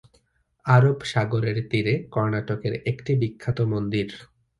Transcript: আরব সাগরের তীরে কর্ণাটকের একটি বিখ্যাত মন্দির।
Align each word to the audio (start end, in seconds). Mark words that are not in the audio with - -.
আরব 0.65 0.97
সাগরের 1.11 1.57
তীরে 1.69 1.93
কর্ণাটকের 2.13 2.73
একটি 2.91 3.11
বিখ্যাত 3.21 3.57
মন্দির। 3.73 4.07